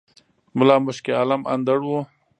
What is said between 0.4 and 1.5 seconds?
ملا مُشک عالَم